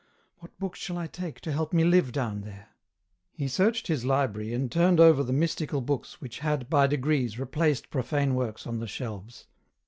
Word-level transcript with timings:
What 0.39 0.57
books 0.57 0.79
shall 0.79 0.97
I 0.97 1.05
take 1.05 1.41
to 1.41 1.51
help 1.51 1.73
me 1.73 1.83
to 1.83 1.89
live 1.89 2.11
down 2.11 2.41
there?" 2.41 2.69
He 3.37 3.47
searched 3.47 3.85
his 3.85 4.03
library, 4.03 4.51
and 4.51 4.71
turned 4.71 4.99
over 4.99 5.23
the 5.23 5.31
mystical 5.31 5.79
books, 5.79 6.19
which 6.19 6.39
had, 6.39 6.71
by 6.71 6.87
degrees, 6.87 7.37
replaced 7.37 7.91
profane 7.91 8.33
works 8.33 8.65
on 8.65 8.79
the 8.79 8.87
shelves. 8.87 9.45